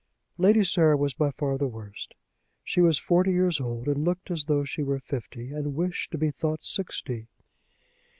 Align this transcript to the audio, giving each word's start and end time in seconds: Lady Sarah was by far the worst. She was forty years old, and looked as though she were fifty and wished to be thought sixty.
Lady 0.39 0.63
Sarah 0.63 0.97
was 0.97 1.13
by 1.13 1.29
far 1.29 1.59
the 1.59 1.67
worst. 1.67 2.15
She 2.63 2.81
was 2.81 2.97
forty 2.97 3.33
years 3.33 3.61
old, 3.61 3.87
and 3.87 4.03
looked 4.03 4.31
as 4.31 4.45
though 4.45 4.63
she 4.63 4.81
were 4.81 4.97
fifty 4.97 5.51
and 5.51 5.75
wished 5.75 6.09
to 6.09 6.17
be 6.17 6.31
thought 6.31 6.63
sixty. 6.63 7.27